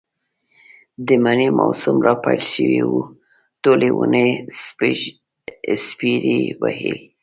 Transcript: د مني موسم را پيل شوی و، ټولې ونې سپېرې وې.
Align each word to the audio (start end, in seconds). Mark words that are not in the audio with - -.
د 1.05 1.07
مني 1.23 1.47
موسم 1.59 1.95
را 2.05 2.13
پيل 2.23 2.41
شوی 2.53 2.81
و، 2.91 2.93
ټولې 3.63 3.89
ونې 3.97 4.27
سپېرې 5.87 6.41
وې. 6.61 6.91